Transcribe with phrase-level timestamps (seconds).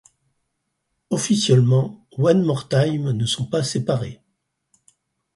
[1.11, 4.19] Officiellement, One More Time ne sont pas séparés.